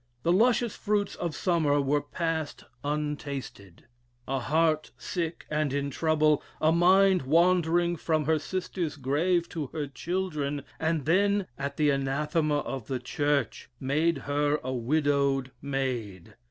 [0.23, 3.85] The luscious fruits of summer were passed untasted.
[4.27, 9.85] A heart sick and in trouble, a mind wandering from her sister's grave to her
[9.85, 16.33] children, and then at the anathema of the Church, made her a widowed maid.